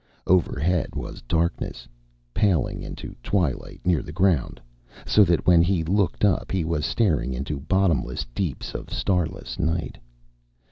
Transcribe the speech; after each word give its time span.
Overhead 0.25 0.95
was 0.95 1.21
darkness, 1.27 1.87
paling 2.33 2.81
into 2.81 3.13
twilight 3.21 3.81
near 3.85 4.01
the 4.01 4.11
ground, 4.11 4.59
so 5.05 5.23
that 5.23 5.45
when 5.45 5.61
he 5.61 5.83
looked 5.83 6.25
up 6.25 6.51
he 6.51 6.65
was 6.65 6.87
staring 6.87 7.35
into 7.35 7.59
bottomless 7.59 8.25
deeps 8.33 8.73
of 8.73 8.91
starless 8.91 9.59
night. 9.59 9.99